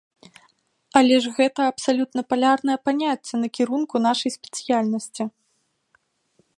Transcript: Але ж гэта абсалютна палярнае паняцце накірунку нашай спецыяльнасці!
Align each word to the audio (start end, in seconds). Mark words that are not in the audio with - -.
Але 1.01 1.15
ж 1.25 1.33
гэта 1.37 1.61
абсалютна 1.71 2.21
палярнае 2.33 2.77
паняцце 2.89 3.35
накірунку 3.43 3.95
нашай 4.07 4.31
спецыяльнасці! 4.39 5.23